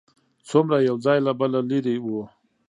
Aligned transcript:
څومره 0.49 0.77
یو 0.87 0.95
ځای 1.05 1.19
له 1.27 1.31
بله 1.39 1.59
لرې 1.69 1.95
و. 2.03 2.07